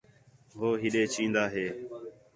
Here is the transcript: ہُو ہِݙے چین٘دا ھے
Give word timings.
ہُو 0.57 0.67
ہِݙے 0.81 1.03
چین٘دا 1.13 1.43
ھے 1.53 1.65